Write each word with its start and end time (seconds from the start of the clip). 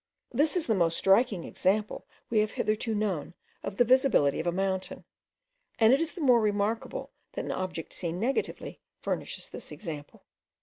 This 0.31 0.55
is 0.57 0.65
the 0.65 0.73
most 0.73 0.97
striking 0.97 1.43
example 1.43 2.07
we 2.31 2.39
have 2.39 2.53
hitherto 2.53 2.95
known 2.95 3.35
of 3.61 3.77
the 3.77 3.83
visibility 3.85 4.39
of 4.39 4.47
a 4.47 4.51
mountain; 4.51 5.03
and 5.77 5.93
it 5.93 6.01
is 6.01 6.13
the 6.13 6.21
more 6.21 6.41
remarkable, 6.41 7.11
that 7.33 7.45
an 7.45 7.51
object 7.51 7.93
seen 7.93 8.19
negatively 8.19 8.79
furnishes 9.03 9.47
this 9.51 9.71
example. 9.71 10.23